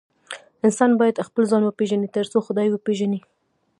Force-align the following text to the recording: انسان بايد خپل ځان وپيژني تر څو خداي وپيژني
انسان 0.67 0.91
بايد 0.99 1.17
خپل 1.27 1.43
ځان 1.51 1.61
وپيژني 1.65 2.07
تر 2.15 2.25
څو 2.31 2.37
خداي 2.47 2.67
وپيژني 2.71 3.19